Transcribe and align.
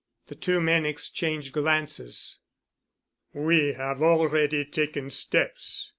The 0.29 0.35
two 0.35 0.59
men 0.59 0.83
exchanged 0.83 1.53
glances. 1.53 2.39
"We 3.35 3.73
have 3.73 4.01
already 4.01 4.65
taken 4.65 5.11
steps. 5.11 5.89